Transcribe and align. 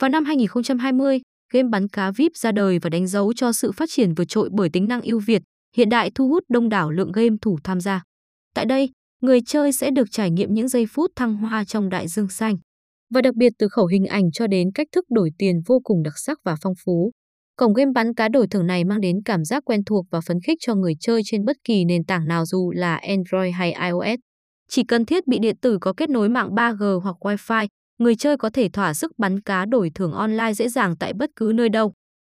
Vào 0.00 0.08
năm 0.08 0.24
2020, 0.24 1.20
game 1.52 1.68
bắn 1.68 1.88
cá 1.88 2.10
VIP 2.10 2.32
ra 2.36 2.52
đời 2.52 2.78
và 2.78 2.90
đánh 2.90 3.06
dấu 3.06 3.32
cho 3.32 3.52
sự 3.52 3.72
phát 3.72 3.88
triển 3.92 4.14
vượt 4.14 4.24
trội 4.28 4.48
bởi 4.52 4.68
tính 4.68 4.88
năng 4.88 5.02
ưu 5.02 5.20
việt, 5.26 5.42
hiện 5.76 5.88
đại 5.88 6.10
thu 6.14 6.28
hút 6.28 6.44
đông 6.48 6.68
đảo 6.68 6.90
lượng 6.90 7.12
game 7.12 7.36
thủ 7.42 7.58
tham 7.64 7.80
gia. 7.80 8.02
Tại 8.54 8.64
đây, 8.64 8.90
người 9.22 9.40
chơi 9.46 9.72
sẽ 9.72 9.90
được 9.90 10.10
trải 10.10 10.30
nghiệm 10.30 10.54
những 10.54 10.68
giây 10.68 10.86
phút 10.86 11.10
thăng 11.16 11.36
hoa 11.36 11.64
trong 11.64 11.88
đại 11.88 12.08
dương 12.08 12.28
xanh. 12.28 12.56
Và 13.14 13.22
đặc 13.22 13.34
biệt 13.34 13.52
từ 13.58 13.68
khẩu 13.68 13.86
hình 13.86 14.06
ảnh 14.06 14.30
cho 14.32 14.46
đến 14.46 14.68
cách 14.74 14.86
thức 14.92 15.04
đổi 15.10 15.30
tiền 15.38 15.60
vô 15.66 15.80
cùng 15.84 16.02
đặc 16.02 16.14
sắc 16.16 16.38
và 16.44 16.56
phong 16.62 16.74
phú. 16.84 17.10
Cổng 17.56 17.74
game 17.74 17.90
bắn 17.94 18.14
cá 18.14 18.28
đổi 18.28 18.46
thưởng 18.46 18.66
này 18.66 18.84
mang 18.84 19.00
đến 19.00 19.16
cảm 19.24 19.44
giác 19.44 19.62
quen 19.66 19.84
thuộc 19.84 20.06
và 20.10 20.20
phấn 20.20 20.40
khích 20.46 20.58
cho 20.60 20.74
người 20.74 20.94
chơi 21.00 21.22
trên 21.24 21.44
bất 21.44 21.56
kỳ 21.64 21.84
nền 21.84 22.04
tảng 22.04 22.28
nào 22.28 22.46
dù 22.46 22.70
là 22.70 22.96
Android 22.96 23.54
hay 23.54 23.72
iOS. 23.72 24.18
Chỉ 24.68 24.84
cần 24.84 25.04
thiết 25.04 25.26
bị 25.26 25.38
điện 25.38 25.56
tử 25.62 25.78
có 25.80 25.92
kết 25.96 26.10
nối 26.10 26.28
mạng 26.28 26.54
3G 26.54 27.00
hoặc 27.00 27.16
Wi-Fi, 27.20 27.66
người 27.98 28.16
chơi 28.16 28.36
có 28.36 28.50
thể 28.50 28.68
thỏa 28.68 28.94
sức 28.94 29.18
bắn 29.18 29.40
cá 29.40 29.64
đổi 29.64 29.90
thưởng 29.94 30.12
online 30.12 30.52
dễ 30.52 30.68
dàng 30.68 30.96
tại 30.96 31.12
bất 31.12 31.30
cứ 31.36 31.52
nơi 31.54 31.68
đâu. 31.68 31.92